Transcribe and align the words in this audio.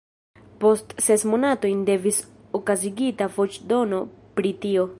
Post 0.61 0.93
ses 1.07 1.25
monatojn 1.31 1.83
devis 1.89 2.21
okazigita 2.61 3.29
voĉdono 3.37 4.01
pri 4.41 4.55
tio. 4.65 4.89